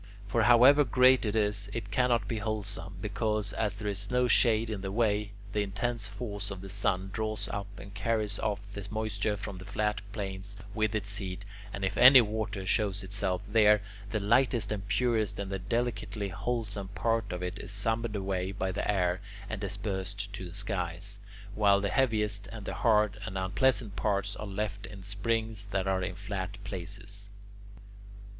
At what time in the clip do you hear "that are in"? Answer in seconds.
25.65-26.15